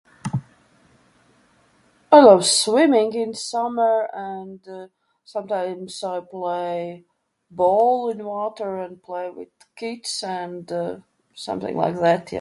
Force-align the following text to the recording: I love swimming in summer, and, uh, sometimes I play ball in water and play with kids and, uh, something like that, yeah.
I 2.11 2.19
love 2.19 2.43
swimming 2.45 3.13
in 3.13 3.35
summer, 3.35 4.09
and, 4.11 4.61
uh, 4.67 4.87
sometimes 5.23 6.03
I 6.03 6.21
play 6.21 7.05
ball 7.51 8.09
in 8.09 8.25
water 8.25 8.79
and 8.85 9.03
play 9.03 9.29
with 9.29 9.49
kids 9.75 10.23
and, 10.23 10.69
uh, 10.71 10.95
something 11.35 11.77
like 11.77 11.97
that, 12.07 12.21
yeah. 12.29 12.29